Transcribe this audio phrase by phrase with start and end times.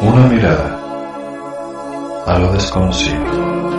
[0.00, 0.78] Una mirada
[2.26, 3.75] a lo desconocido.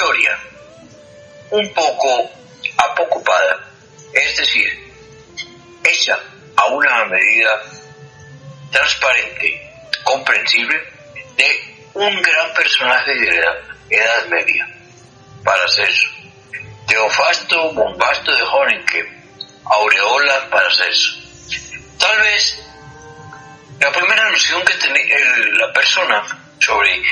[0.00, 0.38] Historia
[1.50, 2.30] un poco
[2.78, 3.68] apocupada,
[4.14, 4.92] es decir,
[5.84, 6.18] hecha
[6.56, 7.62] a una medida
[8.70, 9.70] transparente,
[10.02, 10.80] comprensible,
[11.36, 13.56] de un gran personaje de la
[13.90, 14.66] Edad Media,
[15.44, 16.08] Paracelso.
[16.86, 19.06] Teofasto Bombasto de Horenke,
[19.64, 21.10] Aureola Paracelso.
[21.98, 22.58] Tal vez
[23.78, 26.22] la primera noción que el- la persona
[26.58, 27.02] sobre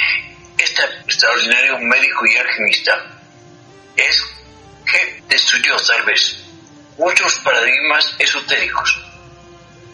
[1.06, 2.92] extraordinario médico y alquimista
[3.96, 4.22] es
[4.90, 6.36] que destruyó tal vez
[6.96, 9.00] muchos paradigmas esotéricos,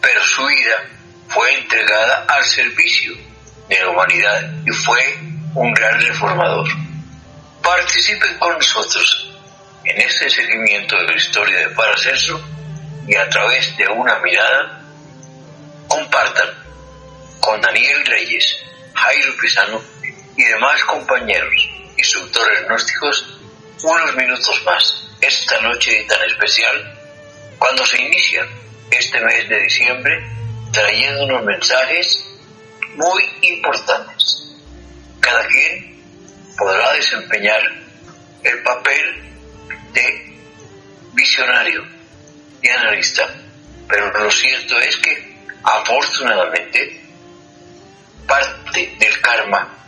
[0.01, 0.87] pero su vida
[1.27, 3.13] fue entregada al servicio
[3.67, 5.17] de la humanidad y fue
[5.55, 6.67] un gran reformador.
[7.61, 9.31] Participen con nosotros
[9.83, 12.41] en este seguimiento de la historia de Paracelso
[13.07, 14.81] y a través de una mirada
[15.87, 16.49] compartan
[17.39, 18.57] con Daniel Reyes,
[18.93, 19.81] Jairo Pisano
[20.37, 23.39] y demás compañeros instructores gnósticos
[23.83, 26.99] unos minutos más esta noche tan especial
[27.57, 28.47] cuando se inicia
[28.91, 30.25] este mes de diciembre
[30.71, 32.25] trayendo unos mensajes
[32.95, 34.55] muy importantes.
[35.19, 36.03] Cada quien
[36.57, 37.61] podrá desempeñar
[38.43, 39.23] el papel
[39.93, 40.35] de
[41.13, 41.85] visionario
[42.61, 43.27] y analista,
[43.87, 47.01] pero lo cierto es que afortunadamente
[48.27, 49.84] parte del karma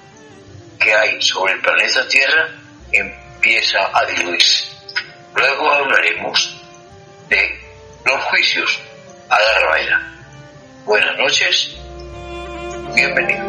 [0.79, 2.49] que hay sobre el planeta Tierra
[2.91, 4.69] empieza a diluirse.
[5.35, 6.61] Luego hablaremos
[7.29, 7.59] de
[8.05, 8.79] los juicios
[9.29, 10.13] a la rabaina.
[10.85, 11.75] Buenas noches,
[12.95, 13.46] bienvenidos.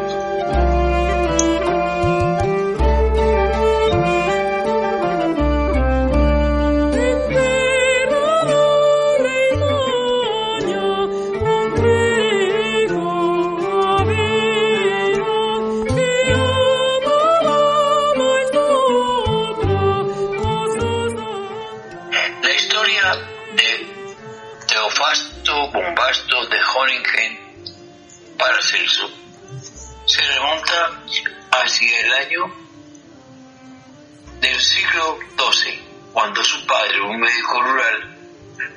[36.29, 38.19] Cuando su padre, un médico rural,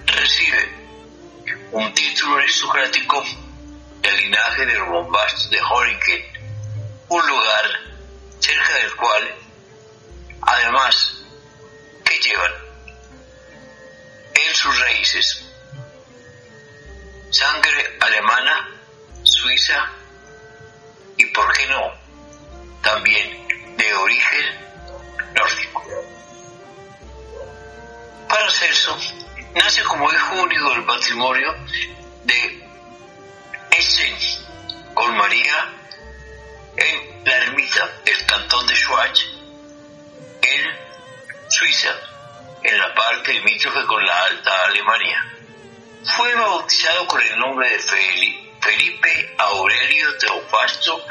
[0.06, 0.74] recibe
[1.74, 3.26] un título aristocrático
[4.00, 6.24] del linaje de los Bombastos de Horingen,
[7.10, 7.66] un lugar
[8.40, 9.36] cerca del cual,
[10.44, 11.24] además,
[12.06, 12.54] que llevan
[14.34, 15.46] en sus raíces
[17.32, 18.70] sangre alemana,
[19.24, 19.90] suiza
[21.18, 21.92] y, por qué no,
[22.82, 24.46] también de origen
[25.36, 26.21] nórdico.
[28.31, 28.97] Paracelso
[29.56, 31.53] nace como hijo único del patrimonio
[32.24, 32.64] de
[33.72, 34.16] Essen
[34.94, 35.69] con María
[36.78, 39.26] en la ermita del cantón de Schwach
[40.44, 41.94] en Suiza,
[42.64, 45.34] en la parte limítrofe con la Alta Alemania.
[46.06, 51.06] Fue bautizado con el nombre de Feli- Felipe Aurelio Teofasto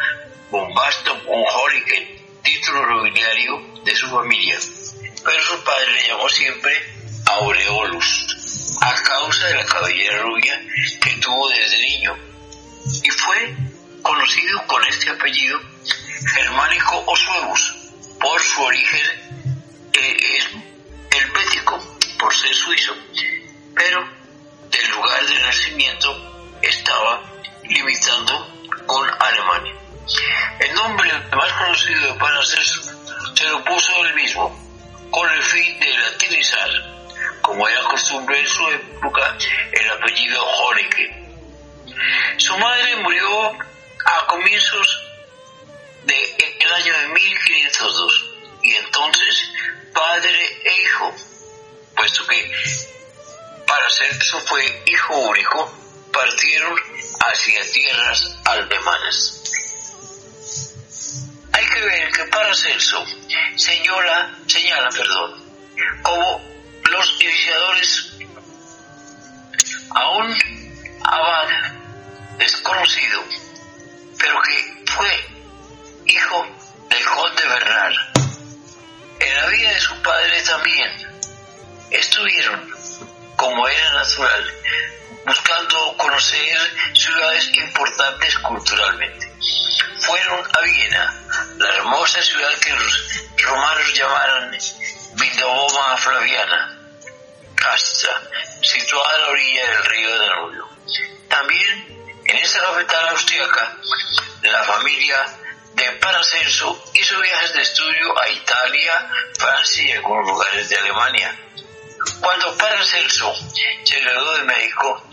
[0.51, 1.45] Bombasto von
[2.43, 4.59] título nobiliario de su familia,
[5.23, 7.00] pero su padre le llamó siempre
[7.39, 10.61] Aureolus, a causa de la cabellera rubia
[11.01, 12.17] que tuvo desde niño,
[13.03, 13.57] y fue
[14.03, 15.61] conocido con este apellido
[16.35, 17.75] germánico Osuebus,
[18.19, 19.07] por su origen
[19.93, 20.39] eh,
[21.11, 21.79] helvético,
[22.19, 22.95] por ser suizo,
[23.75, 24.09] pero
[24.71, 27.23] del lugar de nacimiento estaba
[27.63, 29.75] limitando con Alemania.
[30.59, 32.83] El nombre más conocido de Paracelso
[33.35, 37.00] se lo puso él mismo, con el fin de latinizar,
[37.43, 39.37] como era costumbre en su época,
[39.73, 41.21] el apellido Jorge.
[42.37, 45.07] Su madre murió a comienzos
[46.05, 48.25] del año de 1502
[48.63, 49.53] y entonces
[49.93, 51.15] padre e hijo,
[51.95, 52.53] puesto que
[53.67, 55.73] Paracelso fue hijo único,
[56.13, 56.75] partieron
[57.21, 59.37] hacia tierras alemanas.
[61.53, 63.05] Hay que ver que Paracelso
[63.57, 65.45] señala, señala perdón,
[66.03, 66.50] como
[66.91, 68.13] los iniciadores
[69.95, 70.37] a un
[72.39, 73.25] desconocido,
[74.19, 75.25] pero que fue
[76.07, 76.47] hijo
[76.89, 77.95] del conde Bernard.
[79.21, 80.91] En la vida de su padre también
[81.91, 82.71] estuvieron,
[83.37, 84.55] como era natural,
[85.27, 86.59] buscando conocer
[86.95, 89.31] ciudades importantes culturalmente.
[90.01, 91.15] Fueron a Viena,
[91.59, 94.57] la hermosa ciudad que los romanos llamaron
[95.15, 96.80] Vindoboma Flaviana,
[97.61, 98.23] Castra,
[98.63, 100.69] situada a la orilla del río Danubio.
[101.29, 103.77] También en esta capital austriaca,
[104.43, 105.27] la familia
[105.75, 111.39] de Paracelso hizo viajes de estudio a Italia, Francia y algunos lugares de Alemania.
[112.21, 113.35] Cuando Paracelso
[113.85, 115.07] se graduó de médico,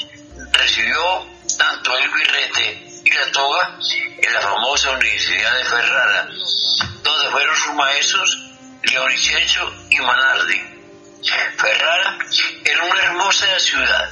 [0.53, 1.27] recibió
[1.57, 3.77] tanto el birrete y la toga
[4.17, 6.27] en la famosa Universidad de Ferrara,
[7.03, 8.37] donde fueron sus maestros
[8.83, 10.76] Leonicencio y Manardi.
[11.27, 12.17] Ferrara
[12.63, 14.09] era una hermosa ciudad,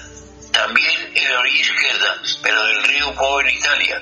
[0.51, 4.01] también en la orilla izquierda, pero del río Po en Italia,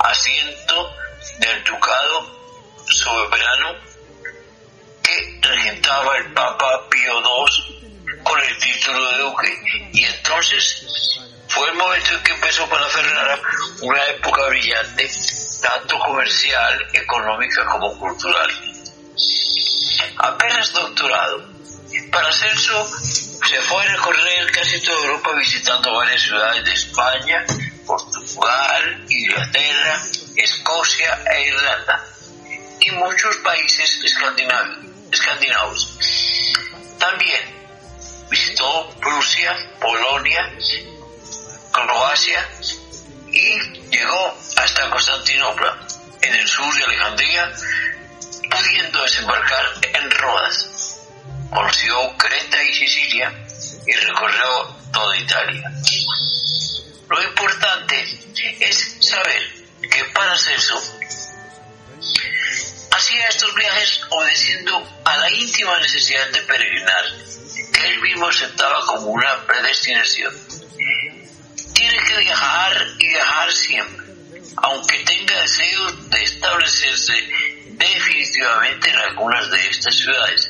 [0.00, 0.94] asiento
[1.38, 2.40] del ducado
[2.86, 3.76] soberano
[5.02, 9.90] que regentaba el Papa Pío II con el título de duque.
[9.92, 11.18] Y entonces
[11.48, 13.40] fue el momento en que empezó para Ferrara
[13.82, 15.10] una época brillante,
[15.62, 18.50] tanto comercial, económica como cultural.
[20.18, 21.49] Apenas doctorado,
[22.10, 27.44] Paracelso se fue a recorrer casi toda Europa visitando varias ciudades de España,
[27.86, 30.02] Portugal, Inglaterra,
[30.36, 32.04] Escocia e Irlanda
[32.80, 34.00] y muchos países
[35.10, 35.98] escandinavos.
[36.98, 37.40] También
[38.30, 40.52] visitó Prusia, Polonia,
[41.72, 42.48] Croacia
[43.26, 43.60] y
[43.90, 45.78] llegó hasta Constantinopla,
[46.22, 47.52] en el sur de Alejandría,
[48.50, 50.79] pudiendo desembarcar en Rodas.
[51.50, 53.32] Conoció Creta y Sicilia
[53.86, 55.70] y recorrió toda Italia.
[57.08, 58.18] Lo importante
[58.60, 59.42] es saber
[59.80, 60.80] que Paracelso
[62.92, 67.04] hacía estos viajes obedeciendo a la íntima necesidad de peregrinar,
[67.72, 70.34] que él mismo aceptaba como una predestinación.
[71.74, 74.06] Tiene que viajar y viajar siempre,
[74.56, 77.14] aunque tenga deseos de establecerse
[77.70, 80.48] definitivamente en algunas de estas ciudades.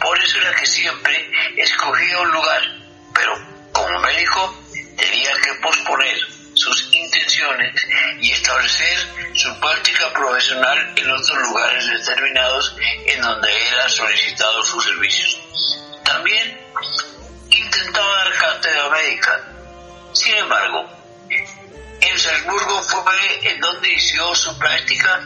[0.00, 2.62] Por eso era que siempre escogía un lugar,
[3.14, 3.34] pero
[3.72, 4.62] como médico
[4.96, 6.18] tenía que posponer
[6.54, 7.74] sus intenciones
[8.20, 8.98] y establecer
[9.34, 12.76] su práctica profesional en otros lugares determinados
[13.06, 15.40] en donde era solicitado sus servicios.
[16.04, 16.60] También
[17.50, 19.40] intentaba dar cátedra médica.
[20.12, 20.88] Sin embargo,
[22.00, 25.22] en Salzburgo fue en donde inició su práctica.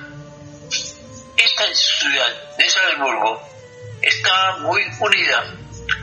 [1.37, 3.49] Esta ciudad de Salzburgo
[4.03, 5.45] está muy unida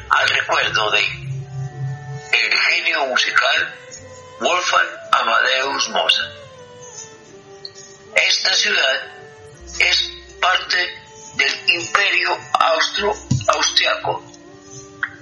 [0.09, 3.75] al recuerdo de el genio musical
[4.39, 6.35] Wolfgang Amadeus Mozart.
[8.15, 9.01] Esta ciudad
[9.79, 10.11] es
[10.41, 10.77] parte
[11.35, 14.23] del imperio austro-austriaco.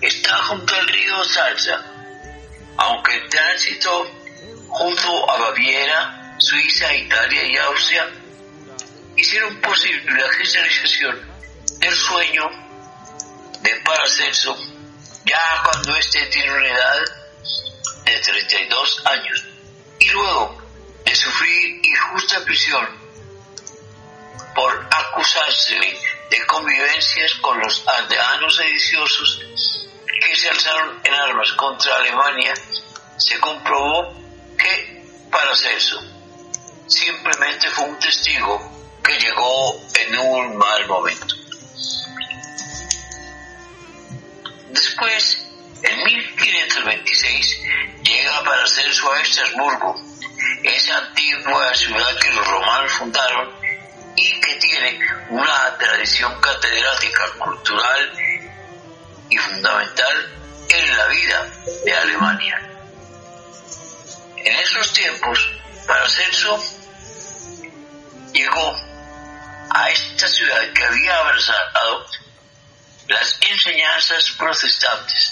[0.02, 1.86] Está junto al río Salsa,
[2.78, 4.06] aunque el tránsito
[4.68, 8.10] junto a Baviera, Suiza, Italia y Austria
[9.16, 11.34] hicieron posible la cristalización
[11.80, 12.63] del sueño
[13.64, 14.58] de Paracelso
[15.26, 17.00] ya cuando éste tiene una edad
[18.06, 19.46] de 32 años
[20.00, 20.62] y luego
[21.06, 22.88] de sufrir injusta prisión
[24.54, 25.76] por acusarse
[26.30, 29.40] de convivencias con los aldeanos sediciosos
[30.22, 32.54] que se alzaron en armas contra Alemania,
[33.18, 34.14] se comprobó
[34.58, 36.00] que Paracelso
[36.86, 41.43] simplemente fue un testigo que llegó en un mal momento.
[44.74, 45.38] Después,
[45.84, 47.62] en 1526,
[48.02, 50.02] llega Paracelso a Estrasburgo,
[50.64, 53.52] esa antigua ciudad que los romanos fundaron
[54.16, 55.00] y que tiene
[55.30, 58.14] una tradición catedrática cultural
[59.30, 60.32] y fundamental
[60.70, 61.52] en la vida
[61.86, 62.70] de Alemania.
[64.38, 65.52] En esos tiempos,
[65.86, 66.64] Paracelso
[68.34, 68.76] llegó
[69.70, 72.08] a esta ciudad que había abrazado
[73.08, 75.32] las enseñanzas protestantes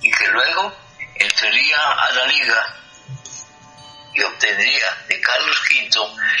[0.00, 0.76] y que luego
[1.14, 2.76] entraría a la Liga
[4.14, 5.90] y obtendría de Carlos V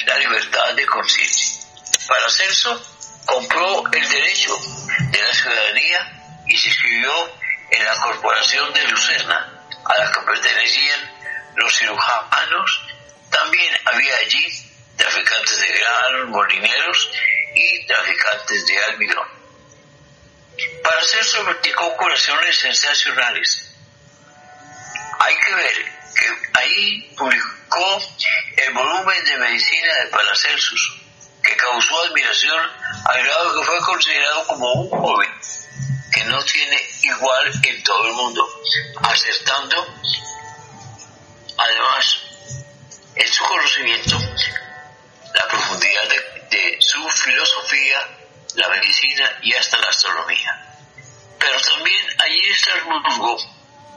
[0.06, 1.64] la libertad de conciencia.
[2.08, 2.82] Para Celso
[3.26, 4.56] compró el derecho
[5.10, 7.38] de la ciudadanía y se inscribió
[7.70, 9.52] en la Corporación de Lucerna,
[9.84, 11.00] a la que pertenecían
[11.56, 12.82] los cirujanos.
[13.30, 14.46] También había allí
[14.96, 17.10] traficantes de granos, molineros
[17.54, 19.27] y traficantes de almidón.
[20.82, 23.74] Para Celso practicó curaciones sensacionales.
[25.20, 25.74] Hay que ver
[26.14, 28.02] que ahí publicó
[28.56, 31.00] el volumen de medicina de Paracelsus,
[31.42, 32.60] que causó admiración
[33.04, 35.30] al grado que fue considerado como un joven
[36.12, 38.48] que no tiene igual en todo el mundo,
[39.02, 39.86] acertando
[41.58, 42.22] además
[43.14, 44.18] en su conocimiento
[45.34, 46.08] la profundidad
[46.50, 48.17] de, su filosofía,
[48.58, 50.60] la medicina y hasta la astronomía.
[51.38, 53.38] Pero también allí en Estrasburgo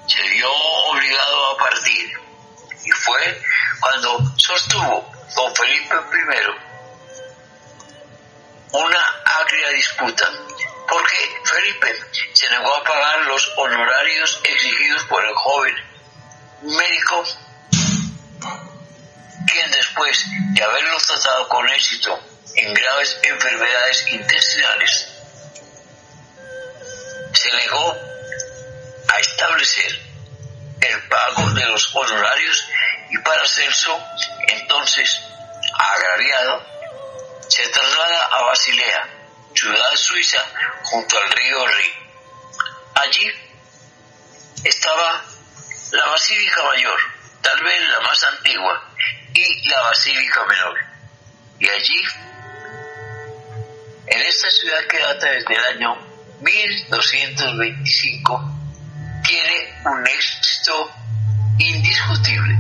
[0.08, 2.12] se vio obligado a partir
[2.84, 3.42] y fue
[3.80, 6.72] cuando sostuvo con Felipe I
[8.74, 10.30] una agria disputa,
[10.88, 12.00] porque Felipe
[12.34, 15.76] se negó a pagar los honorarios exigidos por el joven
[16.62, 17.24] médico,
[19.52, 25.08] quien después de haberlo tratado con éxito en graves enfermedades intestinales,
[27.34, 27.96] se negó
[29.08, 30.00] a establecer
[30.82, 32.68] el pago de los honorarios
[33.10, 34.00] y para Celso,
[34.48, 35.22] entonces
[35.78, 36.66] agraviado,
[37.48, 39.10] se traslada a Basilea,
[39.54, 40.38] ciudad suiza
[40.84, 41.94] junto al río Rin.
[42.96, 43.32] Allí
[44.64, 45.24] estaba
[45.92, 47.00] la Basílica Mayor,
[47.42, 48.92] tal vez la más antigua,
[49.34, 50.80] y la Basílica Menor.
[51.60, 52.04] Y allí,
[54.12, 55.96] en esta ciudad que data desde el año
[56.42, 58.52] 1225,
[59.24, 60.92] tiene un éxito
[61.58, 62.58] indiscutible.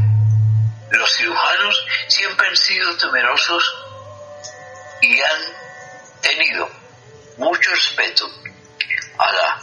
[0.92, 3.76] Los cirujanos siempre han sido temerosos
[5.02, 5.42] y han
[6.22, 6.70] tenido
[7.38, 8.30] mucho respeto
[9.18, 9.60] a la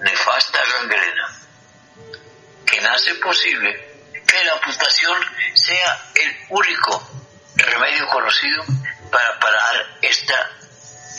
[0.00, 1.38] nefasta gangrena,
[2.64, 3.88] que nace posible
[4.26, 5.20] que la amputación
[5.54, 7.10] sea el único
[7.56, 8.64] remedio conocido
[9.10, 10.59] para parar esta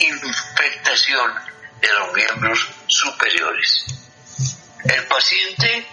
[0.00, 1.34] infectación
[1.80, 3.84] de los miembros superiores.
[4.84, 5.86] El paciente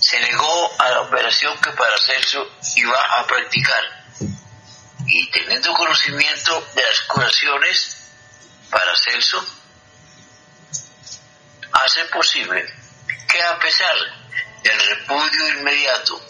[0.00, 4.06] se negó a la operación que para Celso iba a practicar
[5.06, 7.96] y teniendo conocimiento de las curaciones
[8.70, 9.44] para Celso,
[11.72, 12.66] hace posible
[13.28, 13.94] que a pesar
[14.62, 16.20] del repudio inmediato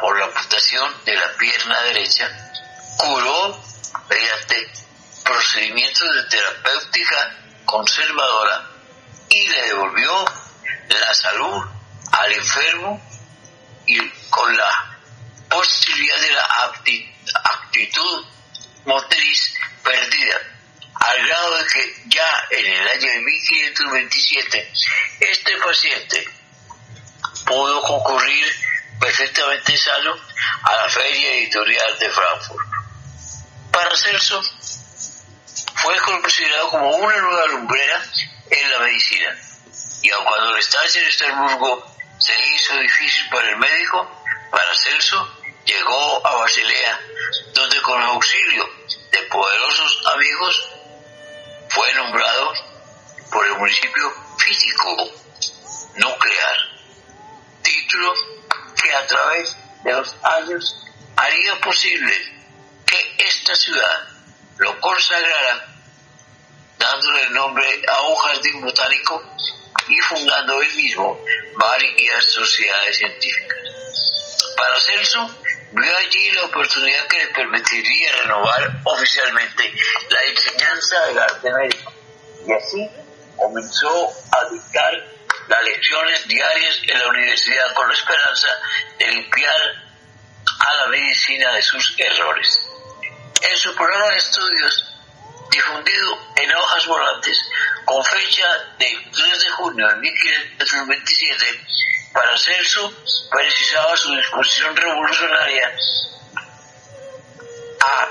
[0.00, 2.52] por la amputación de la pierna derecha,
[2.96, 3.71] curó
[4.12, 4.70] mediante
[5.24, 8.68] procedimientos de terapéutica conservadora
[9.28, 10.24] y le devolvió
[10.88, 11.64] la salud
[12.12, 13.00] al enfermo
[13.86, 14.98] y con la
[15.48, 16.72] posibilidad de la
[17.44, 18.26] actitud
[18.84, 20.36] motriz perdida,
[20.94, 24.72] al grado de que ya en el año de 1527
[25.20, 26.28] este paciente
[27.46, 28.46] pudo concurrir
[29.00, 30.14] perfectamente sano
[30.62, 32.81] a la Feria Editorial de Frankfurt.
[33.82, 34.40] Para Celso
[35.74, 38.00] fue considerado como una nueva lumbrera
[38.48, 39.36] en la medicina.
[40.02, 45.36] Y aun cuando el estancia en Estrasburgo se hizo difícil para el médico, para Celso
[45.64, 47.00] llegó a Basilea,
[47.54, 48.70] donde con el auxilio
[49.10, 50.68] de poderosos amigos
[51.70, 52.52] fue nombrado
[53.32, 55.10] por el municipio físico
[55.96, 56.56] nuclear,
[57.62, 58.14] título
[58.80, 60.86] que a través de los años
[61.16, 62.41] haría posible
[62.92, 64.08] que esta ciudad
[64.58, 65.66] lo consagrara
[66.78, 69.22] dándole el nombre a un jardín botánico
[69.88, 71.24] y fundando él mismo
[71.56, 73.58] varias sociedades científicas.
[74.56, 75.38] Para Celso,
[75.72, 79.72] vio allí la oportunidad que le permitiría renovar oficialmente
[80.10, 81.92] la enseñanza del arte médico
[82.46, 82.90] y así
[83.36, 84.92] comenzó a dictar
[85.48, 88.48] las lecciones diarias en la universidad con la esperanza
[88.98, 89.92] de limpiar
[90.58, 92.51] a la medicina de sus errores.
[93.42, 94.84] En su programa de estudios
[95.50, 97.38] difundido en hojas volantes
[97.84, 98.46] con fecha
[98.78, 101.64] del 3 de junio de 1527,
[102.12, 102.92] para Celso
[103.30, 105.74] precisaba su disposición revolucionaria
[107.80, 108.08] a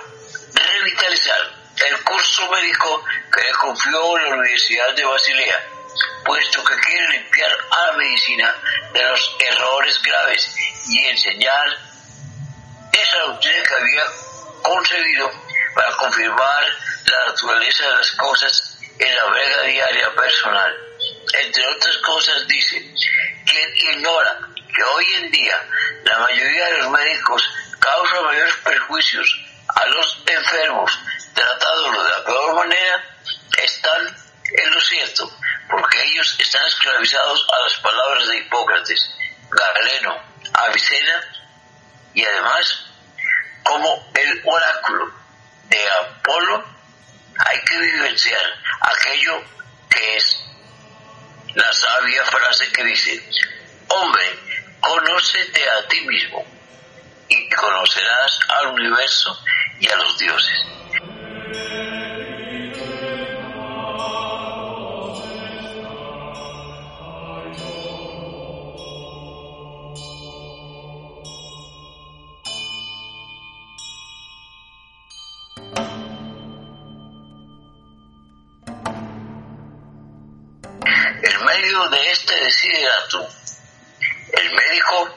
[0.53, 5.63] revitalizar el curso médico que le confió la Universidad de Basilea,
[6.25, 8.53] puesto que quiere limpiar a la medicina
[8.93, 10.53] de los errores graves
[10.87, 11.65] y enseñar
[12.91, 14.03] esa doctrina que había
[14.61, 15.31] concebido
[16.01, 16.63] confirmar
[17.05, 20.75] la naturaleza de las cosas en la brega diaria personal.
[21.39, 22.93] Entre otras cosas dice,
[23.45, 25.69] quien ignora que hoy en día
[26.03, 27.43] la mayoría de los médicos
[27.79, 30.99] causa mayores perjuicios a los enfermos
[31.33, 33.03] tratándolos de la peor manera,
[33.57, 34.07] están
[34.43, 35.31] en lo cierto,
[35.69, 39.09] porque ellos están esclavizados a las palabras de Hipócrates,
[39.49, 40.21] Galeno,
[40.53, 41.21] Avicena
[42.13, 42.90] y además
[43.63, 45.11] como el oráculo
[45.69, 46.63] de Apolo
[47.37, 48.41] hay que vivenciar
[48.81, 49.43] aquello
[49.89, 50.43] que es
[51.55, 53.29] la sabia frase que dice,
[53.87, 54.23] hombre,
[54.79, 56.45] conócete a ti mismo
[57.27, 59.43] y conocerás al universo
[59.79, 62.10] y a los dioses.
[81.91, 83.29] De este desiderato,
[84.31, 85.13] el médico,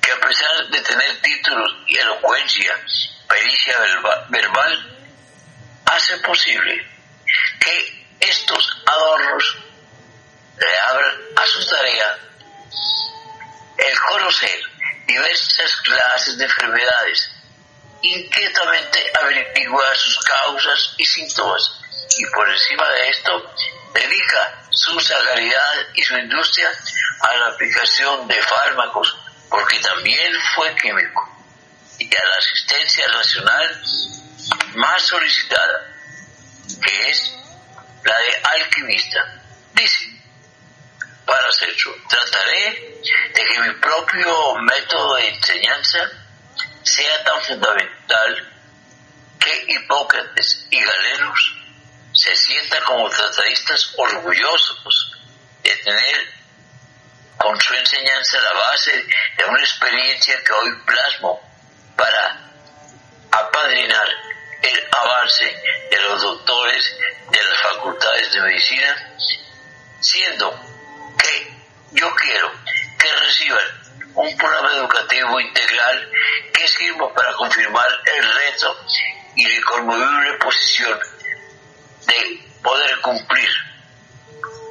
[0.00, 2.78] que a pesar de tener títulos y elocuencia,
[3.26, 3.74] pericia
[4.28, 4.98] verbal,
[5.86, 6.86] hace posible
[7.60, 9.56] que estos adornos
[10.58, 12.18] le abran a su tarea
[13.78, 14.60] el conocer
[15.06, 17.30] diversas clases de enfermedades,
[18.02, 21.80] inquietamente averiguar sus causas y síntomas,
[22.18, 23.54] y por encima de esto
[23.94, 26.68] dedica su sagaridad y su industria
[27.20, 29.16] a la aplicación de fármacos,
[29.48, 31.28] porque también fue químico,
[31.98, 33.82] y a la asistencia racional
[34.74, 35.94] más solicitada,
[36.82, 37.34] que es
[38.04, 39.42] la de alquimista.
[39.72, 40.22] Dice,
[41.24, 43.00] para hacerlo, trataré
[43.34, 45.98] de que mi propio método de enseñanza
[46.82, 48.52] sea tan fundamental
[49.38, 51.63] que Hipócrates y Galenos
[52.14, 55.12] se sientan como tratadistas orgullosos
[55.62, 56.32] de tener
[57.36, 58.92] con su enseñanza la base
[59.36, 61.40] de una experiencia que hoy plasmo
[61.96, 62.40] para
[63.32, 64.06] apadrinar
[64.62, 65.44] el avance
[65.90, 66.96] de los doctores
[67.30, 69.14] de las facultades de medicina,
[70.00, 70.52] siendo
[71.18, 71.52] que
[71.92, 72.52] yo quiero
[72.98, 76.10] que reciban un programa educativo integral
[76.52, 78.86] que sirva para confirmar el reto
[79.34, 80.98] y la inconmovible posición
[82.06, 83.50] de poder cumplir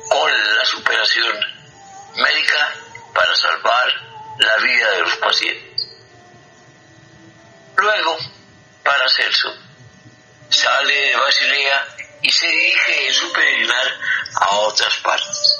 [0.10, 1.40] con la superación
[2.16, 2.74] médica
[3.14, 3.94] para salvar
[4.40, 5.88] la vida de los pacientes.
[7.76, 8.18] Luego,
[8.84, 9.54] para Celso,
[10.50, 11.88] sale de Basilea
[12.22, 13.88] y se dirige en su peregrinar
[14.36, 15.60] a otras partes.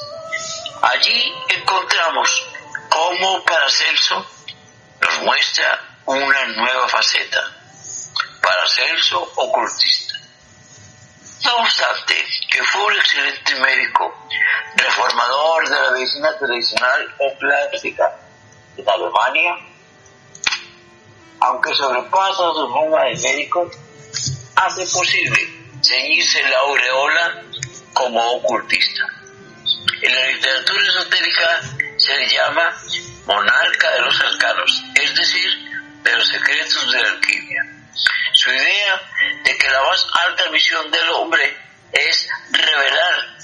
[0.82, 2.46] Allí encontramos
[2.90, 4.26] cómo Paracelso
[5.02, 7.52] nos muestra una nueva faceta,
[8.42, 10.03] Paracelso ocultista.
[11.44, 12.16] No obstante,
[12.50, 14.28] que fue un excelente médico,
[14.76, 18.16] reformador de la medicina tradicional o clásica
[18.78, 19.56] en Alemania,
[21.42, 23.70] aunque sobrepasa su forma de médico,
[24.56, 25.40] hace posible
[25.82, 27.44] ceñirse la aureola
[27.94, 29.04] como ocultista.
[30.02, 31.62] En la literatura esotérica
[31.98, 32.74] se le llama
[33.26, 35.50] monarca de los arcanos, es decir,
[36.04, 37.73] de los secretos de la alquimia.
[38.34, 39.02] Su idea
[39.44, 41.58] de que la más alta misión del hombre
[41.92, 43.38] es revelar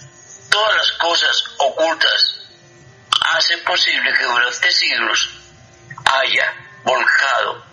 [0.49, 2.35] todas las cosas ocultas.
[3.21, 5.29] Hace posible que durante siglos
[6.05, 7.63] haya volcado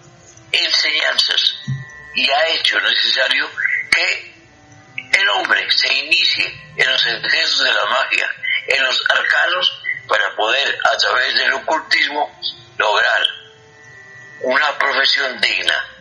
[0.52, 1.54] enseñanzas
[2.14, 3.48] y ha hecho necesario
[3.90, 4.34] que
[5.12, 8.30] el hombre se inicie en los ejercicios de la magia,
[8.68, 12.40] en los arcanos, para poder a través del ocultismo
[12.76, 13.26] lograr
[14.42, 15.95] una profesión digna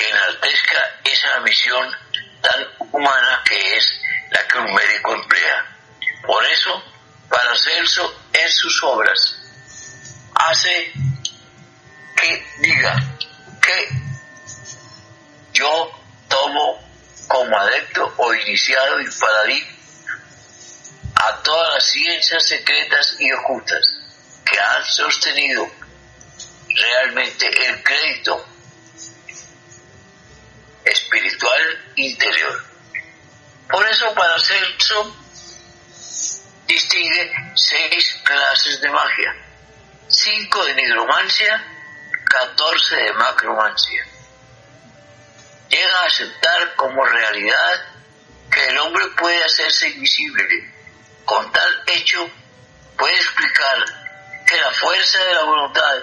[0.00, 1.94] que enaltezca esa misión
[2.40, 5.76] tan humana que es la que un médico emplea.
[6.26, 6.82] Por eso,
[7.28, 9.36] para Celso, en sus obras,
[10.34, 10.92] hace
[12.16, 12.96] que diga
[13.60, 13.88] que
[15.52, 15.90] yo
[16.28, 16.82] tomo
[17.28, 19.64] como adepto o iniciado y paladín
[21.14, 23.98] a todas las ciencias secretas y ocultas
[24.50, 25.70] que han sostenido
[26.68, 28.49] realmente el crédito
[31.10, 32.64] espiritual interior.
[33.68, 35.16] Por eso para Celso
[36.66, 39.34] distingue seis clases de magia,
[40.08, 41.64] cinco de nigromancia,
[42.24, 44.06] catorce de macromancia.
[45.68, 47.86] Llega a aceptar como realidad
[48.52, 50.72] que el hombre puede hacerse invisible.
[51.24, 52.28] Con tal hecho
[52.96, 53.84] puede explicar
[54.46, 55.96] que la fuerza de la voluntad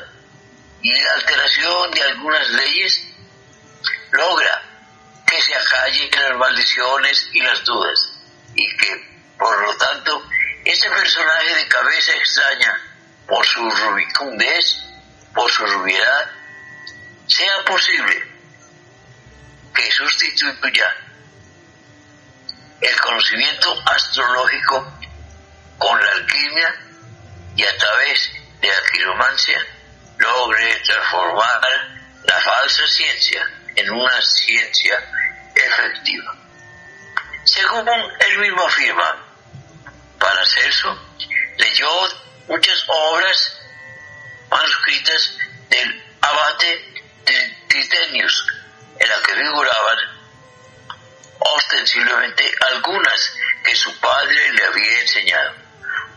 [0.82, 3.08] y la alteración de algunas leyes
[4.12, 4.67] logra
[5.28, 8.14] que se maldiciones y las dudas,
[8.56, 10.24] y que, por lo tanto,
[10.64, 12.82] este personaje de cabeza extraña,
[13.28, 14.84] por su rubicundez,
[15.34, 16.32] por su rubiedad,
[17.28, 18.24] sea posible
[19.76, 20.96] que sustituya
[22.80, 25.00] el conocimiento astrológico
[25.78, 26.76] con la alquimia
[27.56, 29.60] y a través de la quiromancia
[30.18, 31.62] logre transformar
[32.24, 35.00] la falsa ciencia en una ciencia
[35.56, 36.36] efectiva.
[37.46, 39.24] Según él mismo afirma,
[40.20, 41.00] para Celso
[41.58, 41.90] leyó
[42.48, 43.60] muchas obras
[44.50, 45.38] manuscritas
[45.70, 48.48] del abate de Titenius,
[49.00, 49.98] en las que figuraban
[51.40, 55.54] ostensiblemente algunas que su padre le había enseñado.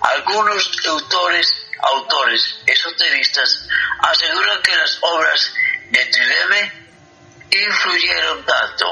[0.00, 3.68] Algunos autores, autores esoteristas
[3.98, 5.52] aseguran que las obras
[5.90, 6.89] de Trideme
[7.50, 8.86] influyeron tanto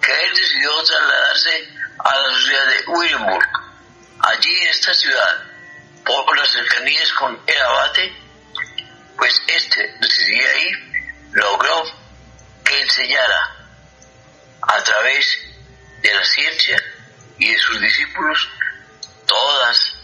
[0.00, 3.48] que él decidió trasladarse a la ciudad de Willenburg.
[4.20, 5.44] Allí en esta ciudad,
[6.04, 8.12] por las cercanías con el abate,
[9.16, 10.70] pues este decidía ahí,
[11.32, 11.84] logró
[12.64, 13.56] que enseñara
[14.62, 15.38] a través
[16.00, 16.82] de la ciencia
[17.38, 18.48] y de sus discípulos
[19.26, 19.94] todas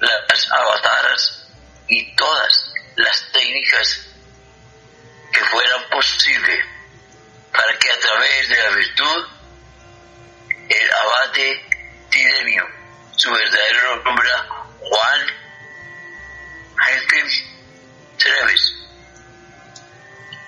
[0.00, 1.48] las avataras
[1.88, 4.06] y todas las técnicas
[5.32, 6.75] que fueran posibles
[8.26, 9.26] para través de la virtud
[10.68, 11.64] el abate
[12.10, 12.66] Tidenio,
[13.14, 14.28] su verdadero nombre
[14.80, 15.20] Juan
[16.88, 17.46] Henry
[18.18, 18.74] Treves,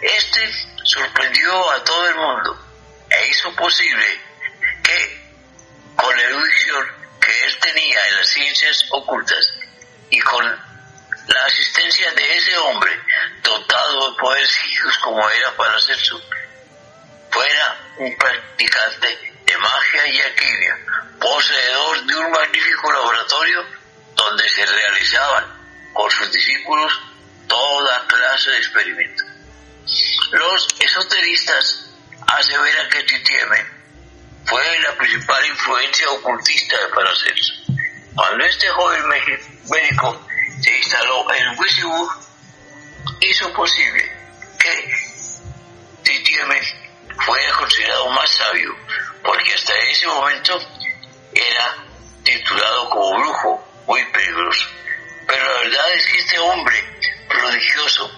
[0.00, 0.52] este
[0.84, 2.66] sorprendió a todo el mundo
[3.10, 4.20] e hizo posible
[4.82, 5.30] que
[5.96, 6.86] con la erudición
[7.20, 9.54] que él tenía en las ciencias ocultas
[10.10, 12.92] y con la asistencia de ese hombre
[13.42, 14.58] dotado de poderes
[15.02, 16.47] como era Paracelso, fuera
[17.98, 19.08] un practicante
[19.44, 20.78] de magia y alquimia,
[21.20, 23.64] poseedor de un magnífico laboratorio
[24.14, 25.44] donde se realizaban
[25.92, 26.92] con sus discípulos
[27.48, 29.26] toda clase de experimentos.
[30.30, 31.90] Los esoteristas
[32.26, 33.66] aseveran que Titieme
[34.44, 37.52] fue la principal influencia ocultista de Paracelso.
[38.14, 40.26] Cuando este joven médico
[40.60, 42.10] se instaló en Wissywood,
[43.20, 44.12] hizo posible
[44.58, 44.90] que
[46.02, 46.60] Titieme
[47.24, 48.76] fuera considerado más sabio,
[49.22, 50.60] porque hasta ese momento
[51.34, 51.76] era
[52.22, 54.68] titulado como brujo, muy peligroso.
[55.26, 58.10] Pero la verdad es que este hombre prodigioso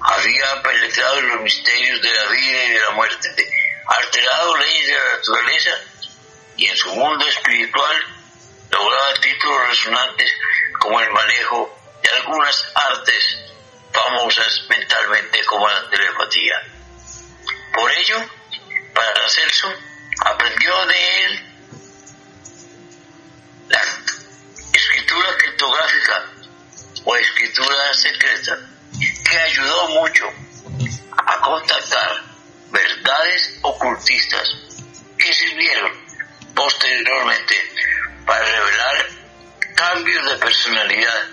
[0.00, 3.28] había penetrado en los misterios de la vida y de la muerte,
[3.86, 5.70] alterado leyes de la naturaleza
[6.56, 7.96] y en su mundo espiritual
[8.70, 10.32] lograba títulos resonantes
[10.80, 13.38] como el manejo de algunas artes
[13.92, 16.54] famosas mentalmente como la telepatía.
[17.72, 18.16] Por ello,
[18.94, 19.72] Paracelso
[20.24, 21.52] aprendió de él
[23.68, 23.80] la
[24.72, 26.32] escritura criptográfica
[27.04, 28.58] o escritura secreta
[29.28, 30.26] que ayudó mucho
[31.26, 32.22] a contactar
[32.70, 34.48] verdades ocultistas
[35.18, 35.92] que sirvieron
[36.54, 37.54] posteriormente
[38.26, 39.08] para revelar
[39.74, 41.28] cambios de personalidad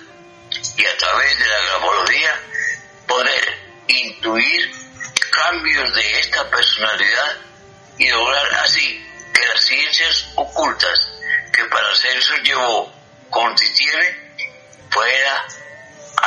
[0.77, 2.41] y a través de la grafología
[3.07, 4.78] poder intuir
[5.29, 7.37] cambios de esta personalidad
[7.97, 11.11] y lograr así que las ciencias ocultas
[11.53, 12.91] que Paracelso llevó
[13.29, 14.31] con Titiere
[14.89, 15.45] fuera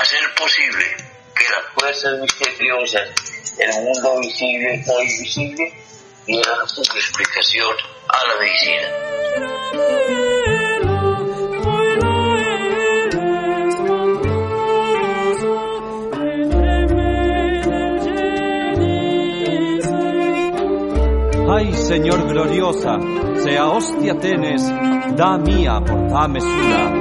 [0.01, 0.97] hacer posible
[1.35, 3.09] que las fuerzas misteriosas
[3.57, 5.73] del mundo visible o invisible
[6.27, 7.77] dieran una explicación
[8.09, 10.42] a la medicina.
[21.87, 22.97] Señor gloriosa,
[23.43, 24.63] sea hostia tenes,
[25.17, 26.93] da mía por ta mesura.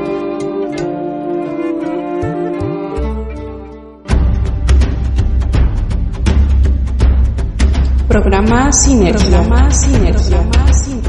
[8.08, 9.42] Programa Sinergia.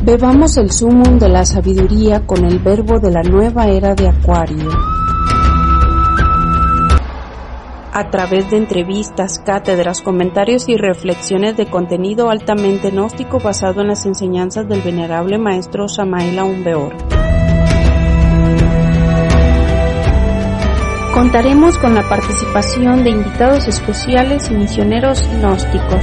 [0.04, 5.01] Bebamos el sumum de la sabiduría con el verbo de la nueva era de Acuario.
[7.94, 14.07] A través de entrevistas, cátedras, comentarios y reflexiones de contenido altamente gnóstico basado en las
[14.07, 16.94] enseñanzas del venerable maestro Samael Aumbeor.
[21.12, 26.02] Contaremos con la participación de invitados especiales y misioneros gnósticos.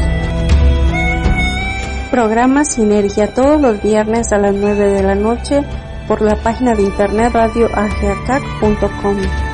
[2.12, 5.63] Programa Sinergia todos los viernes a las 9 de la noche
[6.08, 9.48] por la página de internet radioageacac.com.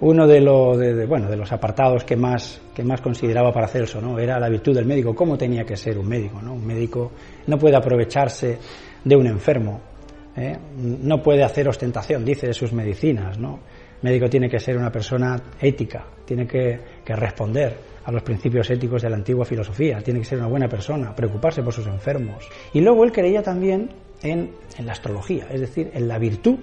[0.00, 4.18] Uno de, bueno, de los apartados que más, que más consideraba Paracelso ¿no?
[4.18, 6.40] era la virtud del médico, cómo tenía que ser un médico.
[6.40, 6.54] ¿no?
[6.54, 7.10] Un médico
[7.48, 8.58] no puede aprovecharse
[9.02, 9.80] de un enfermo.
[10.36, 10.56] ¿eh?
[10.76, 13.38] No puede hacer ostentación, dice, de sus medicinas.
[13.40, 13.58] ¿no?
[14.02, 19.10] Médico tiene que ser una persona ética, tiene que, responder a los principios éticos de
[19.10, 22.48] la antigua filosofía, tiene que ser una buena persona, preocuparse por sus enfermos.
[22.72, 23.90] Y luego él creía también
[24.22, 26.60] en, en la astrología, es decir, en la virtud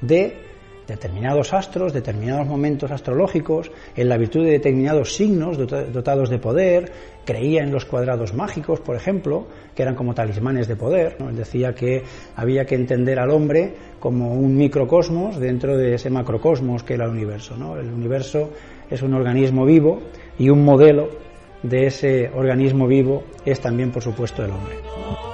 [0.00, 0.51] de
[0.86, 6.92] determinados astros, determinados momentos astrológicos, en la virtud de determinados signos dotados de poder,
[7.24, 11.16] creía en los cuadrados mágicos, por ejemplo, que eran como talismanes de poder.
[11.20, 12.02] Él decía que
[12.36, 17.12] había que entender al hombre como un microcosmos dentro de ese macrocosmos que era el
[17.12, 17.54] universo.
[17.78, 18.50] El universo
[18.90, 20.02] es un organismo vivo
[20.38, 21.08] y un modelo
[21.62, 25.31] de ese organismo vivo es también, por supuesto, el hombre.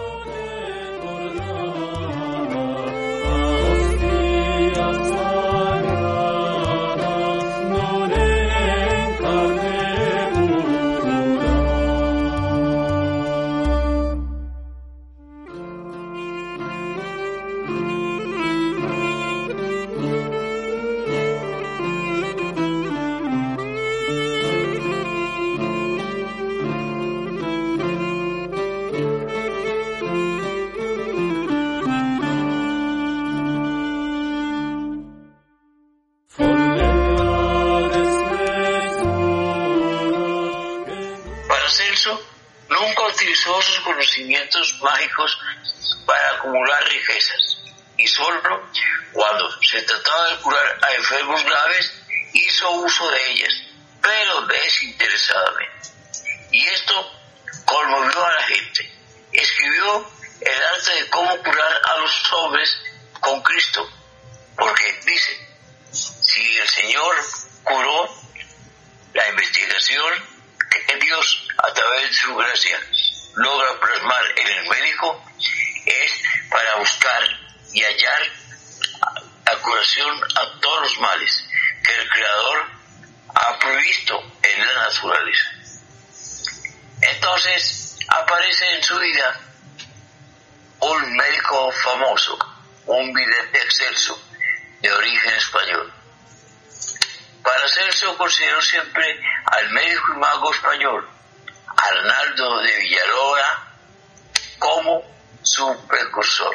[105.78, 106.54] un precursor,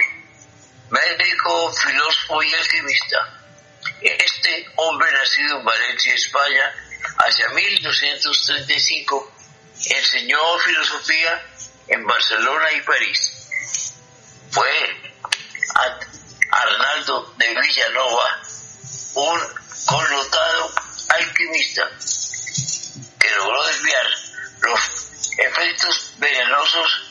[0.90, 3.40] médico, filósofo y alquimista.
[4.02, 6.74] Este hombre nacido en Valencia, España,
[7.18, 9.34] hacia 1235,
[9.90, 11.46] enseñó filosofía
[11.88, 13.50] en Barcelona y París.
[14.52, 14.70] Fue
[16.52, 18.42] Arnaldo de Villanova,
[19.16, 19.40] un
[19.86, 20.74] connotado
[21.10, 21.90] alquimista
[23.20, 24.08] que logró desviar
[24.62, 24.80] los
[25.38, 27.02] efectos venenosos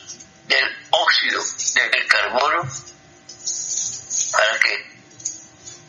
[0.46, 1.42] del óxido
[1.74, 2.62] del carbono
[4.30, 4.84] para que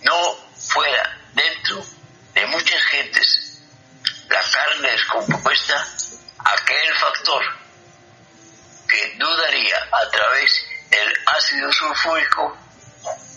[0.04, 1.86] no fuera dentro
[2.34, 3.62] de muchas gentes
[4.30, 5.86] la carne descompuesta
[6.40, 7.44] aquel factor
[8.88, 12.58] que dudaría a través del ácido sulfúrico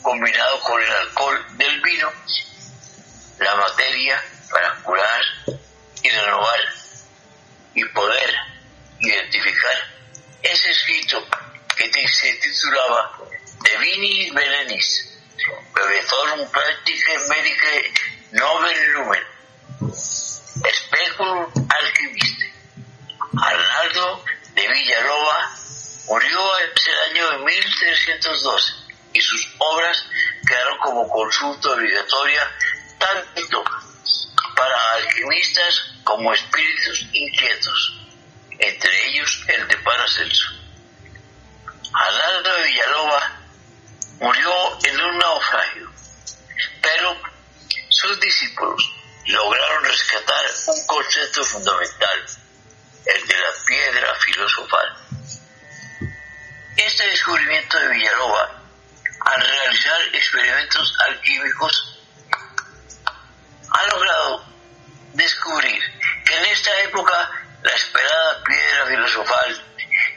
[0.03, 2.13] combinado con el alcohol del vino
[3.41, 5.21] la materia para curar
[6.03, 6.61] y renovar
[7.75, 8.35] y poder
[9.01, 9.97] identificar
[10.43, 11.27] ese escrito
[11.97, 13.19] que se titulaba
[13.63, 15.19] De Vinis Belenis,
[15.75, 17.95] Bebetorum Practice Medicae
[18.33, 19.25] Nobel Lumen,
[19.95, 22.53] Speculum Alchimiste.
[23.39, 25.51] Arnaldo de Villalova
[26.09, 28.73] murió en el año 1312
[29.15, 30.07] y sus obras
[30.47, 32.43] quedaron como consulta obligatoria
[32.99, 33.65] tanto
[34.55, 38.01] para alquimistas como espíritus inquietos,
[38.59, 40.46] entre ellos el de Paracelso.
[41.99, 43.33] Arnaldo de Villaloba
[44.21, 45.91] murió en un naufragio,
[46.83, 47.17] pero
[47.89, 48.93] sus discípulos
[49.25, 52.27] lograron rescatar un concepto fundamental,
[53.07, 54.97] el de la piedra filosofal.
[56.77, 58.63] Este descubrimiento de Villaloba,
[59.21, 61.99] al realizar experimentos alquímicos,
[63.71, 64.45] ha logrado
[65.15, 65.83] descubrir
[66.27, 67.31] que en esta época
[67.63, 69.66] la esperada piedra filosofal,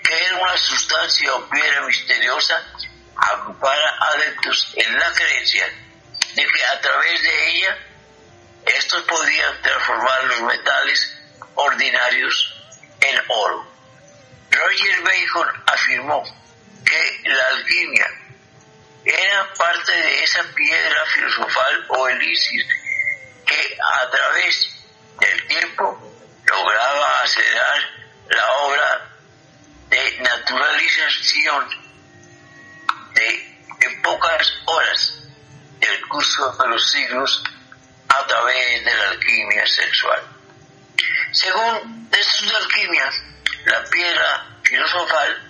[0.03, 2.63] que era una sustancia o piedra misteriosa,
[3.15, 5.67] agrupara adeptos en la creencia
[6.35, 7.77] de que a través de ella
[8.65, 11.17] estos podían transformar los metales
[11.55, 12.53] ordinarios
[13.01, 13.67] en oro.
[14.51, 16.23] Roger Bacon afirmó
[16.85, 18.07] que la alquimia
[19.05, 22.65] era parte de esa piedra filosofal o elixir
[23.45, 24.69] que a través
[25.19, 26.13] del tiempo
[26.45, 27.79] lograba acelerar
[28.29, 29.08] la obra
[30.17, 31.69] naturalización
[33.13, 33.49] de
[33.81, 35.23] en pocas horas
[35.79, 37.43] del curso de los siglos
[38.09, 40.21] a través de la alquimia sexual.
[41.31, 43.09] Según estos de alquimia,
[43.65, 45.49] la piedra filosofal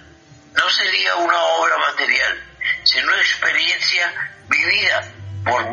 [0.54, 2.44] no sería una obra material,
[2.84, 5.12] sino una experiencia vivida
[5.46, 5.66] por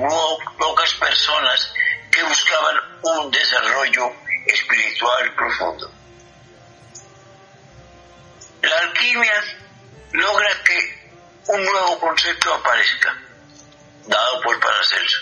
[0.59, 1.72] pocas personas
[2.11, 4.12] que buscaban un desarrollo
[4.46, 5.95] espiritual profundo.
[8.66, 9.44] La alquimia
[10.11, 11.09] logra que
[11.46, 13.16] un nuevo concepto aparezca,
[14.07, 15.20] dado por Paracelso.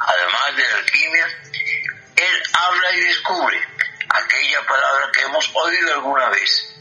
[0.00, 1.26] Además de la alquimia,
[2.16, 3.68] él habla y descubre
[4.08, 6.74] aquella palabra que hemos oído alguna vez,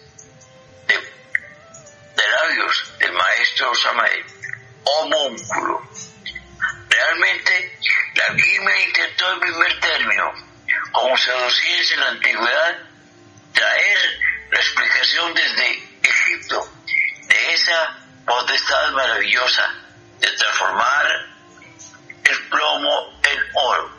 [0.87, 4.25] de, de labios del maestro Samael,
[4.85, 5.87] homúnculo.
[6.89, 7.79] Realmente,
[8.15, 10.33] la alquimia intentó en primer término,
[10.91, 12.79] como se en la antigüedad,
[13.53, 14.24] traer
[14.55, 16.65] la explicación desde Egipto
[17.27, 19.69] de esa potestad maravillosa
[20.21, 21.05] de transformar
[22.23, 23.91] el plomo en oro,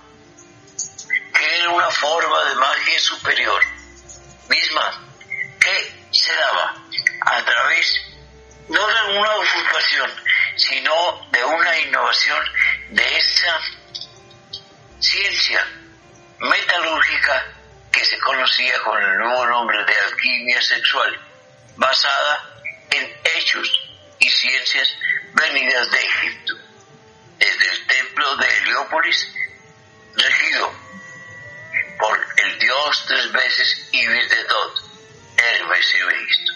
[1.35, 3.63] que era una forma de magia superior,
[4.49, 5.05] misma
[5.61, 6.75] que se daba
[7.21, 7.95] a través
[8.69, 10.11] no de una usurpación,
[10.57, 12.43] sino de una innovación
[12.93, 13.61] de esa
[15.01, 15.67] ciencia
[16.39, 17.56] metalúrgica
[18.07, 21.21] se conocía con el nuevo nombre de alquimia sexual,
[21.77, 23.69] basada en hechos
[24.21, 24.89] y ciencias
[25.35, 26.55] venidas de Egipto,
[27.39, 29.35] desde el templo de Heliópolis,
[30.15, 30.73] regido
[31.99, 34.83] por el dios tres veces Ibis de Dot,
[35.37, 36.53] Hermes y Megisto.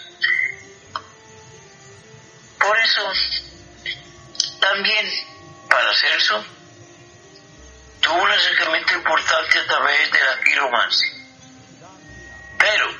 [2.59, 3.11] Por eso,
[4.59, 5.11] también
[5.69, 6.45] para Celso,
[7.99, 11.20] tuvo un acercamiento importante a través de la quiromancia.
[12.61, 12.91] Pero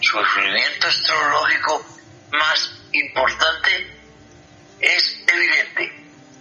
[0.00, 1.84] su sufrimiento astrológico
[2.30, 3.96] más importante
[4.78, 5.92] es evidente.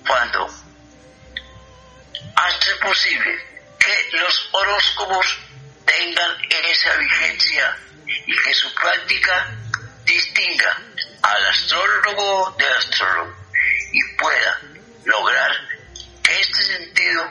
[0.07, 0.47] Cuando
[2.35, 3.35] hace posible
[3.79, 5.39] que los horóscopos
[5.85, 9.57] tengan esa vigencia y que su práctica
[10.05, 10.77] distinga
[11.23, 13.35] al astrólogo del astrólogo
[13.91, 14.61] y pueda
[15.03, 15.51] lograr
[16.23, 17.27] que este sentido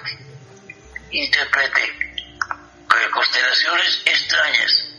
[1.11, 1.99] interprete
[2.89, 4.96] que constelaciones extrañas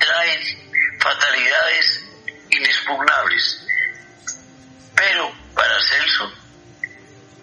[0.00, 2.04] traen fatalidades
[2.50, 3.66] inexpugnables.
[4.96, 6.32] Pero para Celso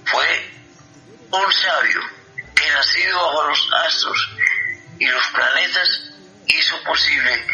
[0.06, 0.52] fue
[1.32, 2.02] un sabio
[2.56, 4.30] que nacido bajo los astros
[5.00, 6.02] y los planetas
[6.48, 7.46] hizo posible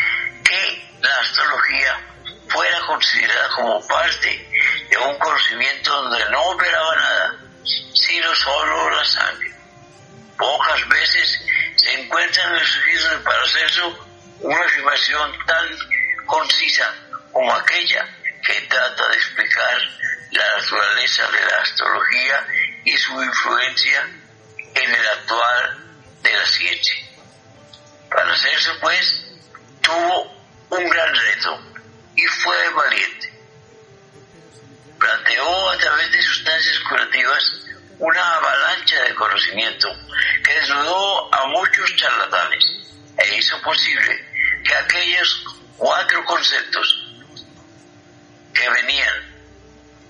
[0.43, 1.99] que la astrología
[2.47, 4.49] fuera considerada como parte
[4.89, 7.35] de un conocimiento donde no operaba nada,
[7.93, 9.53] sino solo la sangre.
[10.37, 11.41] Pocas veces
[11.75, 14.07] se encuentra en los escritos de Paracelso
[14.43, 15.77] una afirmación tan
[16.25, 16.93] concisa
[17.31, 18.05] como aquella
[18.45, 19.77] que trata de explicar
[20.31, 22.47] la naturaleza de la astrología
[22.83, 24.09] y su influencia
[24.75, 25.77] en el actual
[26.21, 26.95] de la ciencia.
[28.09, 29.25] Paracelso, pues,
[29.81, 31.61] tuvo un gran reto
[32.15, 33.33] y fue valiente.
[34.99, 37.61] Planteó a través de sustancias curativas
[37.99, 39.87] una avalancha de conocimiento
[40.43, 42.65] que desnudó a muchos charlatanes
[43.17, 44.32] e hizo posible
[44.63, 45.43] que aquellos
[45.77, 47.03] cuatro conceptos
[48.53, 49.33] que venían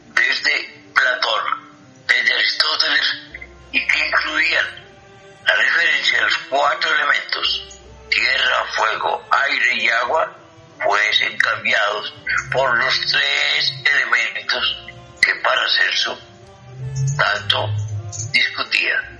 [0.07, 1.43] desde Platón,
[2.07, 3.15] desde Aristóteles
[3.71, 4.65] y que incluían
[5.45, 7.79] la referencia a los cuatro elementos,
[8.09, 10.37] tierra, fuego, aire y agua,
[10.83, 12.13] fuesen cambiados
[12.51, 14.77] por los tres elementos
[15.21, 16.19] que Paracelso
[17.17, 17.69] tanto
[18.31, 19.12] discutían.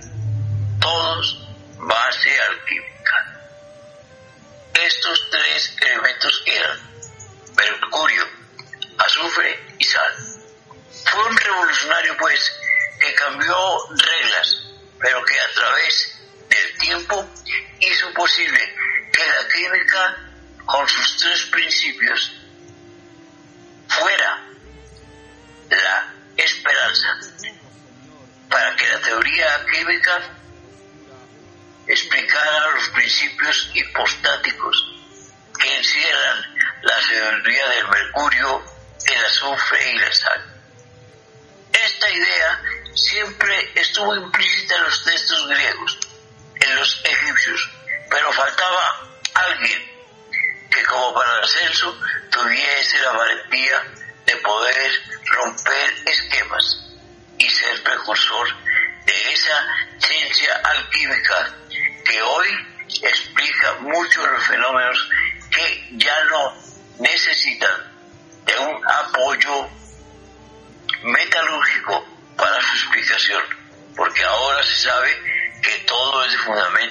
[76.46, 76.83] Bueno, me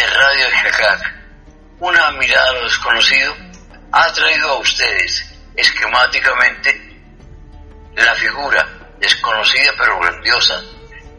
[0.00, 0.46] de Radio
[1.80, 3.36] una mirada a lo desconocido,
[3.92, 6.74] ha traído a ustedes esquemáticamente
[7.96, 8.66] la figura
[8.98, 10.58] desconocida pero grandiosa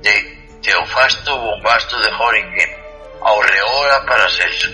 [0.02, 2.70] de Teofasto Bombasto de Horingen,
[3.24, 4.70] Aureola Paracelso,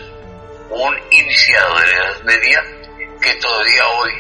[0.69, 2.63] un iniciado de la Edad Media
[3.21, 4.11] que todavía hoy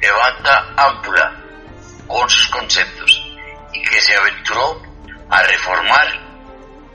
[0.00, 1.44] levanta ámpula
[2.08, 3.22] con sus conceptos
[3.72, 4.82] y que se aventuró
[5.30, 6.08] a reformar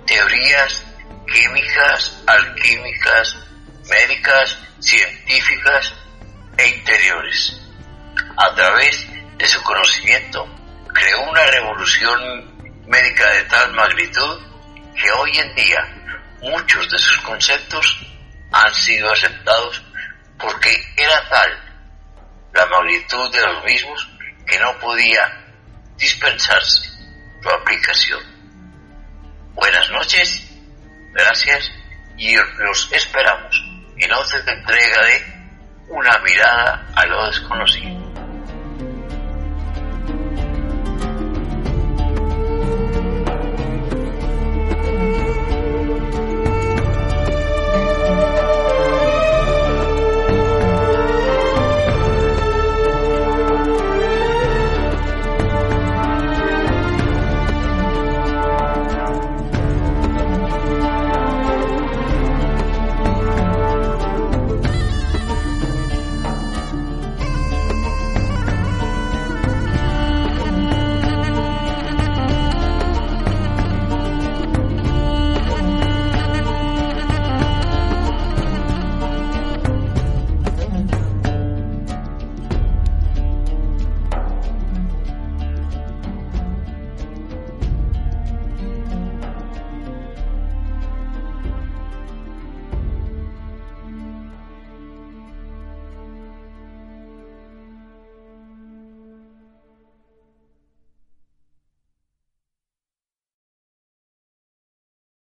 [0.05, 0.90] teorías
[1.31, 3.37] químicas, alquímicas,
[3.89, 5.93] médicas, científicas
[6.57, 7.61] e interiores.
[8.37, 9.07] A través
[9.37, 10.47] de su conocimiento
[10.93, 14.39] creó una revolución médica de tal magnitud
[14.95, 15.79] que hoy en día
[16.41, 18.05] muchos de sus conceptos
[18.51, 19.81] han sido aceptados
[20.37, 21.49] porque era tal
[22.53, 24.09] la magnitud de los mismos
[24.45, 25.21] que no podía
[25.97, 26.89] dispensarse
[27.41, 28.21] su aplicación.
[29.53, 30.50] Buenas noches
[31.13, 31.71] Gracias
[32.17, 33.63] y los esperamos
[33.97, 35.41] en otra entrega de
[35.89, 38.00] Una mirada a lo desconocido.